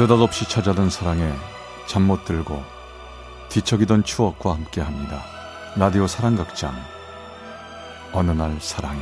[0.00, 1.30] 느닷없이 찾아든 사랑에
[1.86, 2.62] 잠 못 들고
[3.50, 5.22] 뒤척이던 추억과 함께 합니다.
[5.76, 6.72] 라디오 사랑극장.
[8.14, 8.98] 어느 날 사랑이.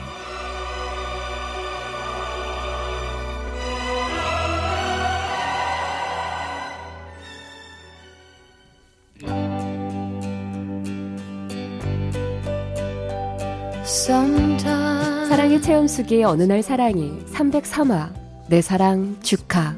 [15.29, 18.13] 사랑의 체험 속의 어느 날 사랑이 303화
[18.49, 19.77] 내 사랑 주카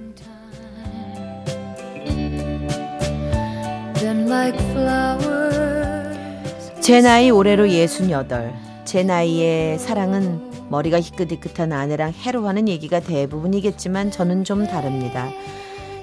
[6.80, 8.54] 제 나이 올해로 68.
[8.84, 15.28] 제 나이에 사랑은 머리가 희끗희끗한 아내랑 해로하는 얘기가 대부분이겠지만 저는 좀 다릅니다.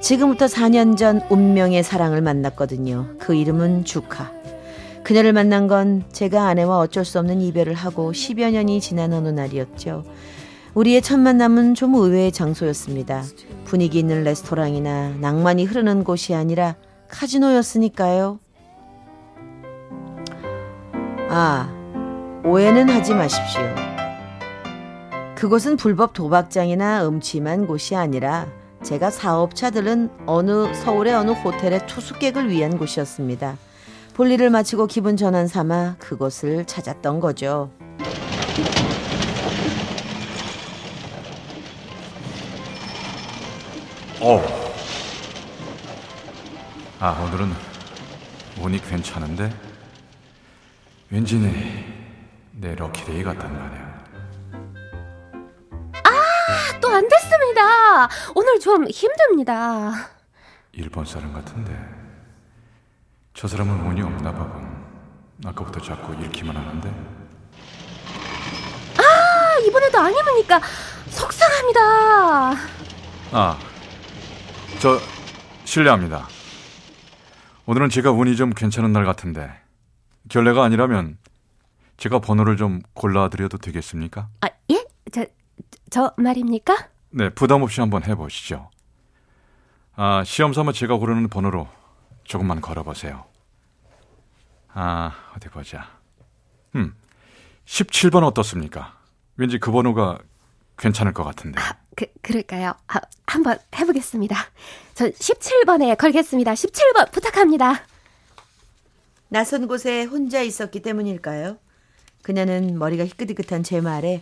[0.02, 3.16] 지금부터 4년 전 운명의 사랑을 만났거든요.
[3.18, 4.34] 그 이름은 주카.
[5.04, 10.04] 그녀를 만난 건 제가 아내와 어쩔 수 없는 이별을 하고 10여 년이 지난 어느 날이었죠.
[10.74, 13.24] 우리의 첫 만남은 좀 의외의 장소였습니다.
[13.64, 16.76] 분위기 있는 레스토랑이나 낭만이 흐르는 곳이 아니라
[17.10, 18.40] 카지노였으니까요.
[21.30, 21.70] 아,
[22.46, 23.62] 오해는 하지 마십시오.
[25.36, 28.48] 그곳은 불법 도박장이나 음침한 곳이 아니라
[28.84, 33.58] 제가 사업차들은 어느 서울의 어느 호텔의 투숙객을 위한 곳이었습니다.
[34.14, 37.70] 볼일을 마치고 기분 전환 삼아 그곳을 찾았던 거죠.
[44.20, 44.57] 어.
[47.00, 47.54] 아 오늘은
[48.60, 49.54] 운이 괜찮은데
[51.12, 51.86] 왠지 내,
[52.52, 53.98] 내 럭키데이 같단 말이야.
[56.82, 58.10] 또안 됐습니다.
[58.36, 60.10] 오늘 좀 힘듭니다.
[60.74, 61.72] 일본 사람 같은데
[63.34, 64.68] 저 사람은 운이 없나 봐군.
[65.46, 66.90] 아까부터 자꾸 잃기만 하는데.
[68.98, 70.60] 아, 이번에도 안 입으니까
[71.10, 71.82] 속상합니다.
[73.34, 73.58] 아,
[74.80, 75.00] 저
[75.64, 76.28] 실례합니다.
[77.70, 79.52] 오늘은 제가 운이 좀 괜찮은 날 같은데
[80.30, 81.18] 결례가 아니라면
[81.98, 84.30] 제가 번호를 좀 골라드려도 되겠습니까?
[84.40, 84.88] 아, 예?
[85.12, 85.26] 저,
[85.90, 86.88] 저 말입니까?
[87.10, 88.70] 네, 부담 없이 한번 해보시죠.
[89.98, 91.68] 아, 시험 삼아 제가 고르는 번호로
[92.24, 93.26] 조금만 걸어보세요.
[94.74, 95.90] 아, 어디 보자.
[96.76, 96.96] 음,
[97.66, 98.98] 17번 어떻습니까?
[99.36, 100.20] 왠지 그 번호가
[100.78, 101.60] 괜찮을 것 같은데.
[101.60, 102.74] 아, 그, 그럴까요?
[102.88, 104.36] 아, 한번 해보겠습니다.
[104.94, 106.54] 전 17번에 걸겠습니다.
[106.54, 107.84] 17번 부탁합니다.
[109.30, 111.58] 낯선 곳에 혼자 있었기 때문일까요?
[112.22, 114.22] 그녀는 머리가 희끗희끗한 제 말에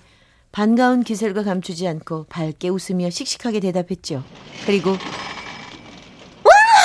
[0.51, 4.23] 반가운 기색을 감추지 않고 밝게 웃으며 씩씩하게 대답했죠.
[4.65, 4.97] 그리고 와,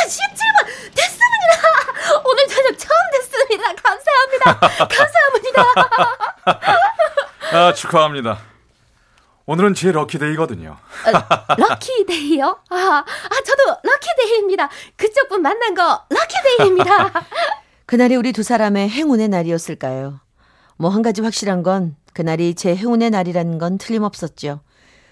[0.07, 2.21] 17번 됐습니다.
[2.25, 3.75] 오늘 저녁 처음 됐습니다.
[3.77, 4.59] 감사합니다.
[4.89, 5.63] 감사합니다.
[7.69, 8.51] 아, 축하합니다.
[9.50, 10.71] 오늘은 제 럭키데이거든요.
[10.78, 12.44] 어, 럭키데이요?
[12.71, 13.05] 아, 아,
[13.44, 14.69] 저도 럭키데이입니다.
[14.94, 17.12] 그쪽 분 만난 거 럭키데이입니다.
[17.84, 20.21] 그날이 우리 두 사람의 행운의 날이었을까요?
[20.77, 24.60] 뭐 한 가지 확실한 건 그날이 제 행운의 날이라는 건 틀림없었죠.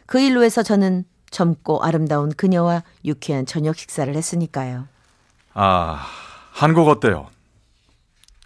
[0.07, 4.87] 그 일로 해서 저는 젊고 아름다운 그녀와 유쾌한 저녁 식사를 했으니까요.
[5.55, 6.07] 아,
[6.53, 7.27] 한국 어때요?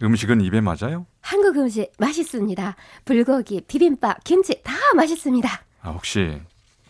[0.02, 1.04] 음식은 입에 맞아요?
[1.20, 2.76] 한국 음식 맛있습니다.
[3.04, 5.64] 불고기, 비빔밥, 김치 다 맛있습니다.
[5.82, 6.40] 아, 혹시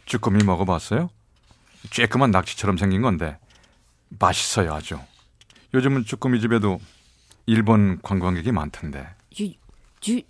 [0.06, 1.10] 쭈꾸미 먹어봤어요?
[1.90, 3.38] 쬐끄만 낙지처럼 생긴 건데
[4.18, 4.98] 맛있어요 아주.
[5.74, 6.78] 요즘은 쭈꾸미 집에도
[7.46, 9.08] 일본 관광객이 많던데.
[9.32, 9.50] 주,
[10.00, 10.20] 주,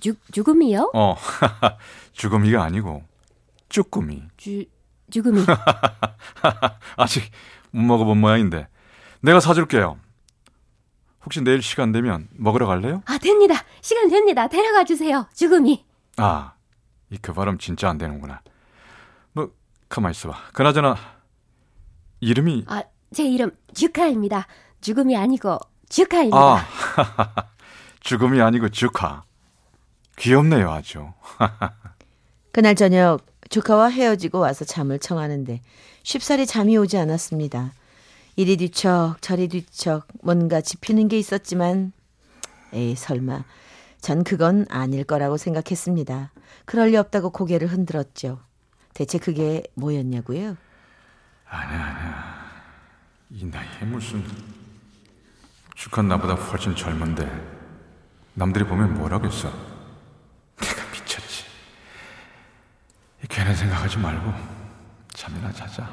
[0.00, 0.92] 주, 주금이요?
[0.94, 1.16] 어,
[2.12, 3.02] 주꾸미가 아니고
[3.70, 4.22] 쭈꾸미.
[4.36, 4.64] 주,
[5.10, 5.44] 주금이.
[6.96, 7.30] 아직
[7.70, 8.68] 못 먹어본 모양인데
[9.20, 9.98] 내가 사줄게요.
[11.24, 13.02] 혹시 내일 시간 되면 먹으러 갈래요?
[13.06, 13.54] 아, 됩니다.
[13.80, 14.46] 시간 됩니다.
[14.48, 15.26] 데려가 주세요.
[15.34, 15.84] 주금이.
[16.18, 16.53] 아,
[17.10, 18.40] 이그 발음 진짜 안 되는구나.
[19.32, 19.50] 뭐
[19.88, 20.36] 가만 있어봐.
[20.52, 20.96] 그나저나
[22.20, 22.82] 이름이 아,
[23.12, 24.46] 제 이름 주카입니다.
[24.80, 26.36] 주금이 아니고 주카입니다.
[26.36, 26.66] 아
[28.00, 29.24] 죽음이 아니고 주카.
[30.16, 31.12] 귀엽네요 아주.
[32.52, 35.60] 그날 저녁 조카와 헤어지고 와서 잠을 청하는데
[36.02, 37.72] 쉽사리 잠이 오지 않았습니다.
[38.36, 41.92] 이리 뒤척 저리 뒤척 뭔가 짚히는 게 있었지만
[42.72, 43.44] 에이 설마
[44.04, 46.30] 전 그건 아닐 거라고 생각했습니다.
[46.66, 48.38] 그럴 리 없다고 고개를 흔들었죠.
[48.92, 50.58] 대체 그게 뭐였냐고요?
[51.48, 52.52] 아니야 아니야.
[53.30, 54.22] 이 나이에 무슨
[55.74, 57.26] 주카 나보다 훨씬 젊은데
[58.34, 59.50] 남들이 보면 뭐라겠어.
[60.60, 61.46] 내가 미쳤지.
[63.22, 64.34] 이 괜한 생각하지 말고
[65.14, 65.88] 잠이나 자자.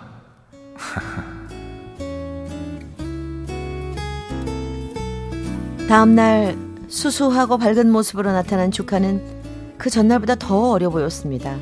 [5.88, 11.58] 다음 날 수수하고 밝은 모습으로 나타난 조카는 그 전날보다 더 어려 보였습니다.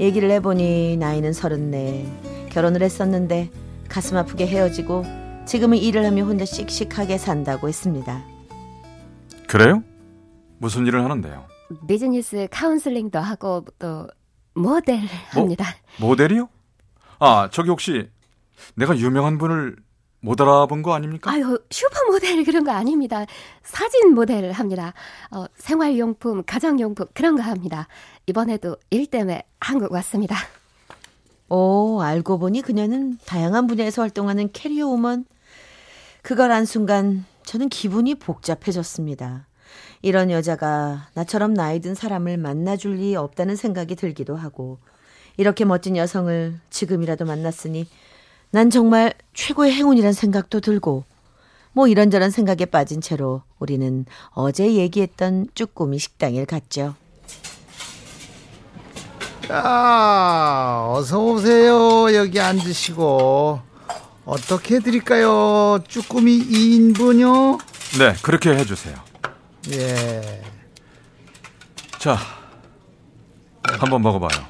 [0.00, 2.48] 얘기를 해보니 나이는 서른넷.
[2.50, 3.50] 결혼을 했었는데
[3.88, 5.04] 가슴 아프게 헤어지고
[5.46, 8.24] 지금은 일을 하며 혼자 씩씩하게 산다고 했습니다.
[9.46, 9.84] 그래요?
[10.58, 11.46] 무슨 일을 하는데요?
[11.86, 14.08] 비즈니스 카운슬링도 하고 또
[14.54, 14.98] 모델
[15.30, 15.66] 합니다.
[16.00, 16.48] 모델이요?
[17.20, 18.10] 아, 저기 혹시
[18.74, 19.76] 내가 유명한 분을
[20.20, 21.30] 못 알아본 거 아닙니까?
[21.30, 23.24] 아유, 슈퍼 모델 그런 거 아닙니다.
[23.62, 24.92] 사진 모델을 합니다.
[25.30, 27.86] 어, 생활용품, 가정용품 그런 거 합니다.
[28.26, 30.36] 이번에도 일 때문에 한국 왔습니다.
[31.48, 35.24] 오, 알고 보니 그녀는 다양한 분야에서 활동하는 캐리어 우먼.
[36.22, 39.46] 그걸 안 순간 저는 기분이 복잡해졌습니다.
[40.02, 44.78] 이런 여자가 나처럼 나이 든 사람을 만나줄 리 없다는 생각이 들기도 하고,
[45.36, 47.86] 이렇게 멋진 여성을 지금이라도 만났으니
[48.50, 51.04] 난 정말 최고의 행운이란 생각도 들고,
[51.72, 56.94] 뭐 이런저런 생각에 빠진 채로 우리는 어제 얘기했던 쭈꾸미 식당을 갔죠.
[59.50, 62.14] 야, 어서 오세요.
[62.14, 63.60] 여기 앉으시고.
[64.24, 65.78] 어떻게 해드릴까요?
[65.88, 67.58] 쭈꾸미 2인분요?
[67.98, 68.94] 네, 그렇게 해주세요.
[69.70, 70.42] 예.
[71.98, 72.18] 자,
[73.62, 74.44] 한번 먹어봐요.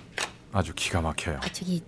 [0.52, 1.38] 아주 기가 막혀요.
[1.42, 1.82] 아, 저기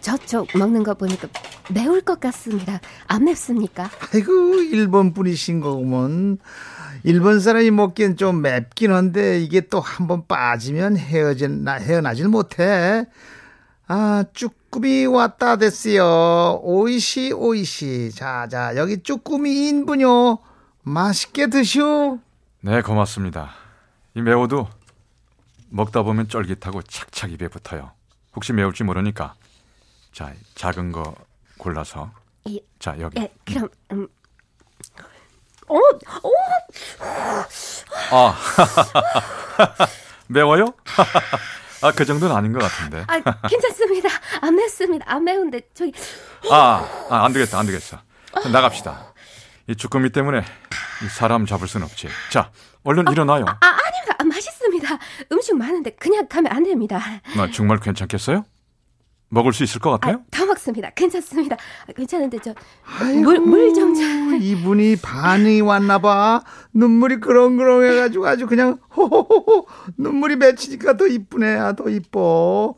[0.00, 1.28] 저쪽 먹는 거 보니까
[1.72, 2.80] 매울 것 같습니다.
[3.06, 3.90] 안 맵습니까?
[4.14, 6.38] 아이고, 일본 분이신 거구먼.
[7.04, 13.06] 일본 사람이 먹기엔 좀 맵긴 한데, 이게 또 한 번 빠지면 헤어진, 나, 헤어나질 못해.
[13.86, 16.60] 아, 쭈꾸미 왔다 됐어요.
[16.62, 18.10] 오이시, 오이시.
[18.14, 20.38] 자, 자, 여기 쭈꾸미 2인분요.
[20.82, 22.18] 맛있게 드시오.
[22.60, 23.50] 네, 고맙습니다.
[24.14, 24.68] 이 매워도
[25.70, 27.92] 먹다 보면 쫄깃하고 착착 입에 붙어요.
[28.34, 29.34] 혹시 매울지 모르니까
[30.18, 31.14] 자 작은 거
[31.58, 32.10] 골라서
[32.44, 34.08] 이, 자 여기 예, 그럼 음.
[35.68, 36.32] 어, 어,
[38.10, 38.36] 아
[40.26, 40.74] 매워요?
[41.82, 44.08] 아 그 정도는 아닌 것 같은데 아, 괜찮습니다.
[44.40, 45.04] 안 맵습니다.
[45.08, 45.92] 안 매운데 저기
[46.50, 48.00] 아안 아, 되겠다 안 되겠어
[48.52, 49.14] 나갑시다
[49.68, 52.50] 이 주꾸미 때문에 이 사람 잡을 순 없지 자
[52.82, 54.16] 얼른 일어나요 아, 아닙니다.
[54.18, 54.98] 아, 맛있습니다.
[55.30, 56.98] 음식 많은데 그냥 가면 안 됩니다.
[57.36, 58.44] 나 정말 괜찮겠어요?
[59.30, 60.22] 먹을 수 있을 것 아, 같아요?
[60.30, 60.90] 더 먹습니다.
[60.90, 61.56] 괜찮습니다.
[61.56, 62.54] 아, 괜찮은데 저
[63.22, 64.02] 물물좀 줘.
[64.40, 66.42] 이분이 반응이 왔나 봐.
[66.72, 69.66] 눈물이 그렁그렁 해 가지고 아주 그냥 호호호호
[69.98, 71.56] 눈물이 맺히니까 더 이쁘네.
[71.56, 72.74] 아, 더 이뻐.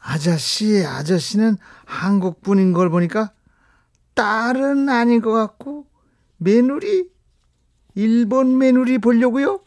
[0.00, 3.32] 아저씨, 아저씨는 한국 분인 걸 보니까
[4.14, 5.86] 딸은 아닌 것 같고
[6.38, 7.08] 며느리
[7.94, 9.60] 일본 며느리 보려고요?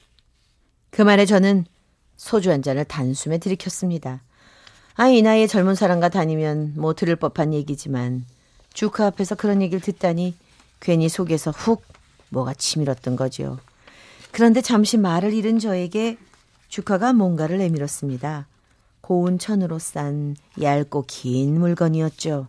[0.92, 1.66] 그 말에 저는
[2.16, 4.24] 소주 한 잔을 단숨에 들이켰습니다.
[4.96, 8.26] 아, 이 나이에 젊은 사람과 다니면 뭐 들을 법한 얘기지만
[8.74, 10.36] 주카 앞에서 그런 얘기를 듣다니
[10.80, 11.84] 괜히 속에서 훅
[12.30, 13.60] 뭐가 치밀었던 거지요.
[14.32, 16.18] 그런데 잠시 말을 잃은 저에게
[16.68, 18.48] 주카가 뭔가를 내밀었습니다.
[19.02, 22.48] 고운 천으로 싼 얇고 긴 물건이었죠.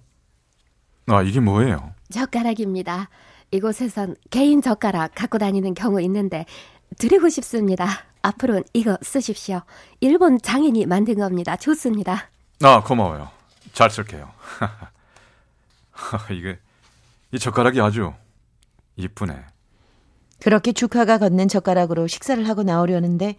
[1.06, 1.94] 아 이게 뭐예요?
[2.10, 3.08] 젓가락입니다.
[3.50, 6.44] 이곳에선 개인 젓가락 갖고 다니는 경우 있는데
[6.98, 7.86] 드리고 싶습니다.
[8.22, 9.62] 앞으로는 이거 쓰십시오.
[10.00, 11.56] 일본 장인이 만든 겁니다.
[11.56, 12.28] 좋습니다.
[12.62, 13.30] 아 고마워요
[13.72, 14.30] 잘 쓸게요
[16.30, 16.58] 이게
[17.32, 18.12] 이 젓가락이 아주
[18.96, 19.34] 이쁘네
[20.40, 23.36] 그렇게 주카가 건넨 젓가락으로 식사를 하고 나오려는데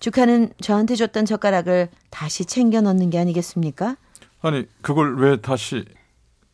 [0.00, 3.96] 주카는 저한테 줬던 젓가락을 다시 챙겨 넣는 게 아니겠습니까?
[4.42, 5.84] 아니 그걸 왜 다시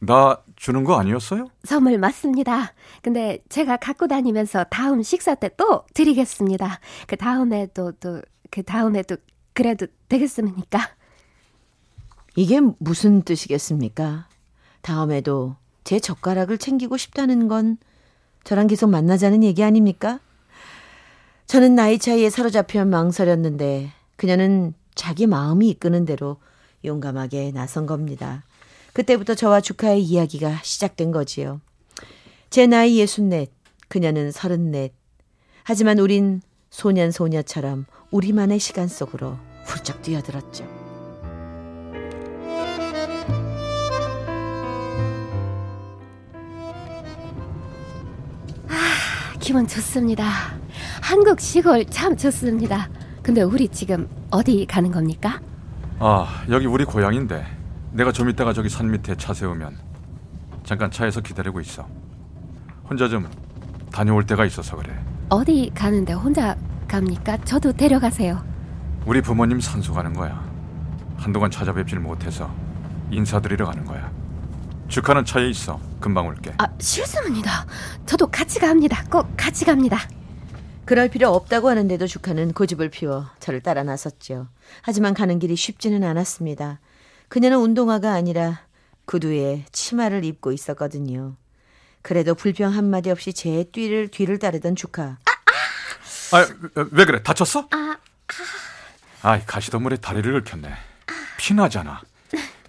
[0.01, 1.49] 나 주는 거 아니었어요?
[1.65, 2.73] 선물 맞습니다.
[3.03, 6.81] 근데 제가 갖고 다니면서 다음 식사 때 또 드리겠습니다.
[7.07, 9.17] 그 다음에도 또그 다음에도
[9.53, 10.79] 그래도 되겠습니까?
[12.37, 14.27] 이게 무슨 뜻이겠습니까?
[14.81, 17.77] 다음에도 제 젓가락을 챙기고 싶다는 건
[18.45, 20.21] 저랑 계속 만나자는 얘기 아닙니까?
[21.47, 26.37] 저는 나이 차이에 사로잡혀 망설였는데 그녀는 자기 마음이 이끄는 대로
[26.85, 28.45] 용감하게 나선 겁니다.
[28.93, 31.61] 그때부터 저와 주카의 이야기가 시작된 거지요.
[32.51, 33.51] 제 나이 예순넷,
[33.89, 34.93] 그녀는 서른넷.
[35.63, 40.67] 하지만 우린 소년 소녀처럼 우리만의 시간 속으로 훌쩍 뛰어들었죠.
[49.41, 50.25] 기분 좋습니다.
[51.03, 52.89] 한국 시골 참 좋습니다.
[53.23, 55.41] 근데 우리 지금 어디 가는 겁니까?
[55.99, 57.60] 아 여기 우리 고향인데
[57.93, 59.77] 내가 좀 이따가 저기 산 밑에 차 세우면
[60.65, 61.89] 잠깐 차에서 기다리고 있어
[62.89, 63.29] 혼자 좀
[63.93, 64.97] 다녀올 때가 있어서 그래
[65.29, 66.57] 어디 가는데 혼자
[66.89, 67.39] 갑니까?
[67.45, 68.45] 저도 데려가세요.
[69.07, 70.45] 우리 부모님 산소 가는 거야
[71.17, 72.53] 한동안 찾아뵙질 못해서
[73.11, 74.11] 인사드리러 가는 거야
[74.89, 77.65] 주카는 차에 있어 금방 올게 아, 실수입니다.
[78.07, 79.05] 저도 같이 갑니다.
[79.11, 79.99] 꼭 같이 갑니다.
[80.85, 84.49] 그럴 필요 없다고 하는데도 주카는 고집을 피워 저를 따라 나섰죠.
[84.83, 86.81] 하지만 가는 길이 쉽지는 않았습니다.
[87.31, 88.67] 그녀는 운동화가 아니라
[89.07, 91.37] 구두에 치마를 입고 있었거든요.
[92.03, 95.17] 그래도 불평 한마디 없이 제 뒤를 뒤를 따르던 주카.
[96.33, 96.47] 아,
[96.91, 97.23] 왜 그래?
[97.23, 97.69] 다쳤어?
[97.71, 97.97] 아,
[99.23, 100.75] 아이, 가시덤불에 다리를 긁혔네.
[101.39, 102.03] 피나잖아.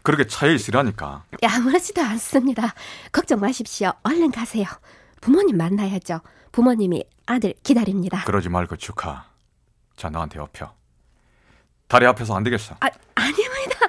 [0.03, 1.23] 그렇게 차에 있으라니까.
[1.43, 2.73] 아무렇지도 않습니다.
[3.11, 3.91] 걱정 마십시오.
[4.03, 4.65] 얼른 가세요.
[5.21, 6.21] 부모님 만나야죠.
[6.51, 8.23] 부모님이 아들 기다립니다.
[8.25, 9.25] 그러지 말고 축하.
[9.95, 10.71] 자, 나한테 업혀.
[11.87, 12.75] 다리 앞에서 안 되겠어.
[12.79, 13.79] 아, 아닙니다.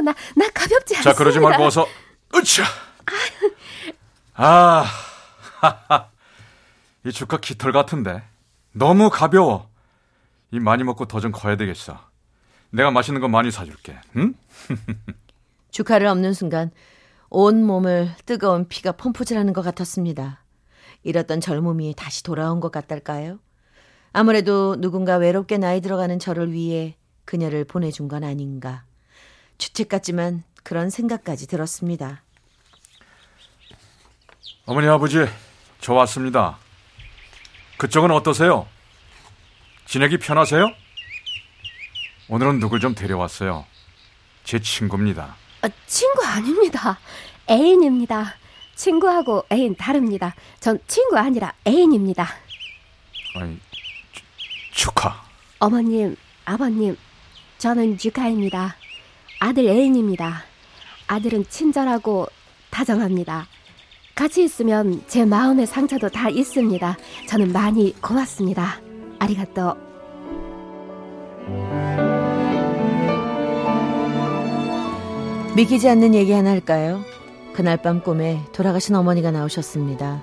[0.00, 1.12] 아유, 나, 나 가볍지 않습니다.
[1.12, 1.86] 자, 그러지 말고 어서.
[2.34, 2.64] 으쌰!
[4.34, 4.84] 아,
[5.60, 6.08] 하하.
[7.04, 8.22] 이 축하 깃털 같은데.
[8.72, 9.68] 너무 가벼워.
[10.50, 11.98] 이 많이 먹고 더 좀 커야 되겠어.
[12.70, 13.98] 내가 맛있는 거 많이 사줄게.
[14.16, 14.34] 응?
[15.70, 16.70] 주카를 엎는 순간
[17.28, 20.44] 온 몸을 뜨거운 피가 펌프질하는 것 같았습니다.
[21.02, 23.38] 잃었던 젊음이 다시 돌아온 것 같달까요?
[24.12, 28.84] 아무래도 누군가 외롭게 나이 들어가는 저를 위해 그녀를 보내준 건 아닌가.
[29.60, 32.22] 주책 같지만 그런 생각까지 들었습니다.
[34.64, 35.18] 어머니, 아버지,
[35.80, 36.58] 저 왔습니다.
[37.76, 38.66] 그쪽은 어떠세요?
[39.86, 40.66] 지내기 편하세요?
[42.28, 43.66] 오늘은 누굴 좀 데려왔어요.
[44.44, 45.36] 제 친구입니다.
[45.62, 46.98] 아, 친구 아닙니다.
[47.50, 48.34] 애인입니다.
[48.76, 50.34] 친구하고 애인 다릅니다.
[50.58, 52.26] 전 친구 아니라 애인입니다.
[53.34, 53.58] 아니,
[54.12, 54.22] 추-
[54.72, 55.22] 축하.
[55.58, 56.96] 어머님, 아버님,
[57.58, 58.76] 저는 유카입니다.
[59.40, 60.44] 아들 애인입니다.
[61.06, 62.26] 아들은 친절하고
[62.70, 63.46] 다정합니다.
[64.14, 66.96] 같이 있으면 제 마음의 상처도 다 있습니다.
[67.26, 68.80] 저는 많이 고맙습니다.
[69.18, 69.76] 아리가또.
[75.56, 77.02] 믿기지 않는 얘기 하나 할까요?
[77.54, 80.22] 그날 밤 꿈에 돌아가신 어머니가 나오셨습니다.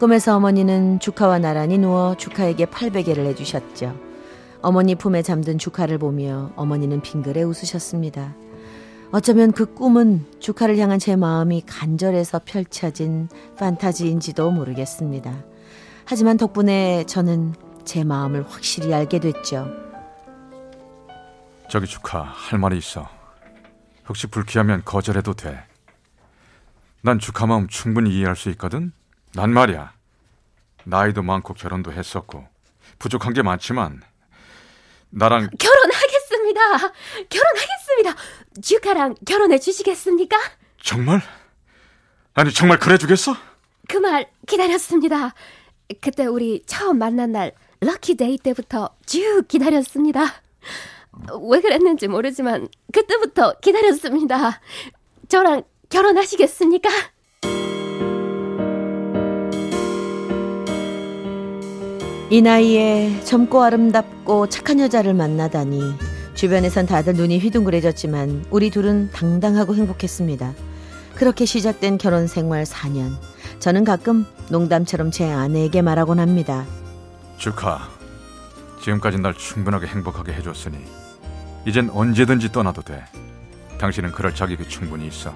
[0.00, 4.07] 꿈에서 어머니는 주카와 나란히 누워 주카에게 팔베개를 해주셨죠.
[4.60, 8.34] 어머니 품에 잠든 주카를 보며 어머니는 빙그레 웃으셨습니다.
[9.10, 15.44] 어쩌면 그 꿈은 주카를 향한 제 마음이 간절해서 펼쳐진 판타지인지도 모르겠습니다.
[16.04, 19.66] 하지만 덕분에 저는 제 마음을 확실히 알게 됐죠.
[21.70, 23.08] 저기 축하, 할 말이 있어.
[24.08, 25.62] 혹시 불쾌하면 거절해도 돼.
[27.02, 28.92] 난 축하 마음 충분히 이해할 수 있거든?
[29.34, 29.92] 난 말이야.
[30.84, 32.46] 나이도 많고 결혼도 했었고,
[32.98, 34.00] 부족한 게 많지만,
[35.10, 36.60] 나랑 결혼하겠습니다.
[37.28, 38.16] 결혼하겠습니다.
[38.70, 40.36] 주카랑 결혼해 주시겠습니까?
[40.82, 41.20] 정말?
[42.34, 43.36] 아니, 정말 그래 주겠어?
[43.88, 45.34] 그 말 기다렸습니다.
[46.02, 50.42] 그때 우리 처음 만난 날 lucky day 때부터 쭉 기다렸습니다.
[51.50, 54.60] 왜 그랬는지 모르지만 그때부터 기다렸습니다.
[55.28, 56.88] 저랑 결혼하시겠습니까?
[62.30, 65.80] 이 나이에 젊고 아름답고 착한 여자를 만나다니
[66.34, 70.52] 주변에선 다들 눈이 휘둥그레졌지만 우리 둘은 당당하고 행복했습니다.
[71.14, 73.12] 그렇게 시작된 결혼 생활 4년.
[73.60, 76.66] 저는 가끔 농담처럼 제 아내에게 말하곤 합니다.
[77.38, 77.88] 축하.
[78.82, 80.78] 지금까지 날 충분하게 행복하게 해줬으니,
[81.66, 83.02] 이젠 언제든지 떠나도 돼.
[83.78, 85.34] 당신은 그럴 자격이 충분히 있어.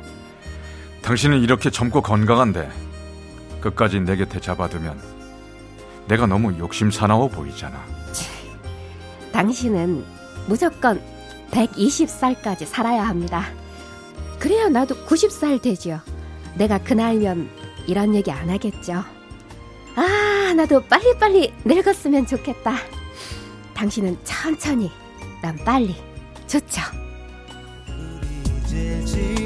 [1.03, 2.71] 당신은 이렇게 젊고 건강한데,
[3.61, 5.22] 끝까지 내 곁에 잡아두면,
[6.13, 7.83] 내가 너무 욕심 사나워 보이잖아.
[9.33, 10.05] 당신은
[10.47, 11.01] 무조건
[11.51, 13.47] 120살까지 살아야 합니다.
[14.39, 16.01] 그래야 나도 90살 되죠.
[16.55, 17.49] 내가 그 나이면
[17.87, 19.03] 이런 얘기 안 하겠죠.
[19.97, 22.75] 아, 나도 빨리빨리 늙었으면 좋겠다.
[23.73, 24.91] 당신은 천천히,
[25.41, 25.97] 난 빨리.
[26.47, 26.83] 좋죠.
[28.67, 29.42] 이제 지